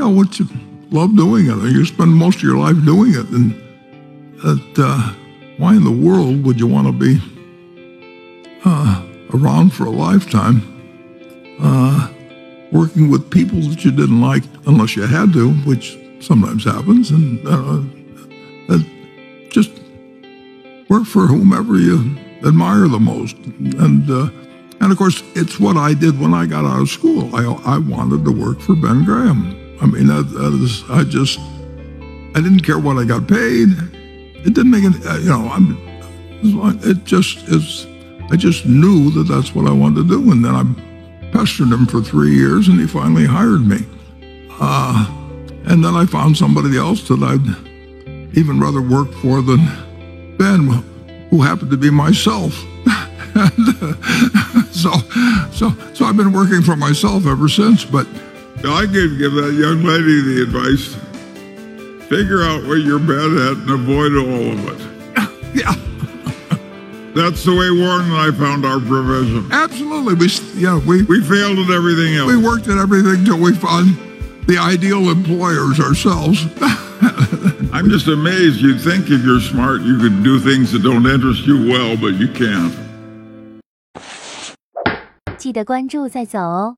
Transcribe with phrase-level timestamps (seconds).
[0.00, 0.46] find out what you
[0.90, 1.72] love doing it.
[1.72, 3.52] You spend most of your life doing it, and
[4.42, 5.12] that uh,
[5.58, 7.20] why in the world would you want to be
[8.64, 10.62] uh, around for a lifetime,
[11.60, 12.08] uh,
[12.72, 17.40] working with people that you didn't like unless you had to, which sometimes happens, and
[17.46, 18.78] uh,
[19.50, 19.70] just
[20.88, 24.10] work for whomever you admire the most, and.
[24.10, 24.30] Uh,
[24.82, 27.36] and of course, it's what I did when I got out of school.
[27.36, 29.59] I, I wanted to work for Ben Graham.
[29.80, 33.68] I mean, I just, I didn't care what I got paid.
[34.44, 35.78] It didn't make it, uh, you know, I'm,
[36.84, 37.86] it just is,
[38.30, 40.32] I just knew that that's what I wanted to do.
[40.32, 40.64] And then I
[41.32, 43.78] pestered him for three years and he finally hired me.
[44.60, 45.06] Uh,
[45.64, 49.58] and then I found somebody else that I'd even rather work for than
[50.36, 50.66] Ben,
[51.30, 52.52] who happened to be myself.
[54.72, 54.90] so,
[55.52, 57.84] so, so I've been working for myself ever since.
[57.84, 58.06] But
[58.63, 60.95] I could give that young lady the advice:
[62.09, 64.81] figure out where you're bad at and avoid all of it.
[65.53, 65.75] yeah.
[67.15, 69.49] That's the way Warren and I found our provision.
[69.51, 70.27] Absolutely, we
[70.59, 72.27] yeah we we failed at everything else.
[72.27, 73.95] We worked at everything till we found
[74.47, 76.45] the ideal employers ourselves.
[77.71, 78.59] I'm just amazed.
[78.59, 82.15] You'd think if you're smart, you could do things that don't interest you well, but
[82.15, 82.73] you can't.
[85.37, 86.77] 记得关注再走哦。